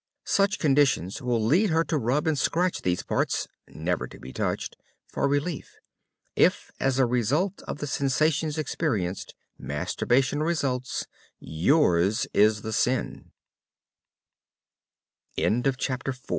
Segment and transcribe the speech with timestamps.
[0.25, 4.75] Such conditions will lead her to rub and scratch these parts never to be touched
[5.07, 5.77] for relief.
[6.35, 11.05] If, as a result of the sensations experienced, masturbation results,
[11.39, 13.29] yours is the sin.
[15.37, 16.29] CHAPTER V SEX